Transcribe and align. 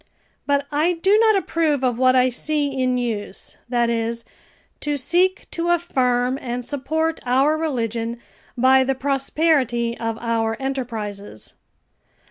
But 0.47 0.65
I 0.71 0.93
do 0.93 1.15
not 1.19 1.35
approve 1.35 1.83
of 1.83 1.99
what 1.99 2.15
I 2.15 2.29
see 2.31 2.69
in 2.71 2.97
use, 2.97 3.57
that 3.69 3.87
is, 3.87 4.25
to 4.79 4.97
seek 4.97 5.45
to 5.51 5.69
affirm 5.69 6.39
and 6.41 6.65
support 6.65 7.19
our 7.23 7.55
religion 7.55 8.17
by 8.57 8.83
the 8.83 8.95
prosperity 8.95 9.95
of 9.99 10.17
our 10.17 10.57
enterprises. 10.59 11.53